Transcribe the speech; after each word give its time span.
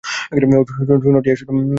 শুনো, 1.03 1.19
টিয়া। 1.23 1.35